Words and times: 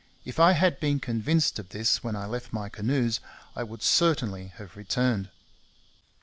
'If 0.25 0.39
I 0.39 0.53
had 0.53 0.79
been 0.79 0.99
convinced 0.99 1.59
of 1.59 1.69
this 1.69 2.03
when 2.03 2.15
I 2.15 2.25
left 2.25 2.51
my 2.51 2.69
canoes, 2.69 3.19
I 3.55 3.61
would 3.61 3.83
certainly 3.83 4.47
have 4.57 4.75
returned.' 4.75 5.29